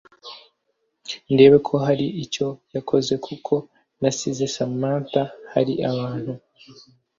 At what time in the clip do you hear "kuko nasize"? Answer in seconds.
3.25-4.43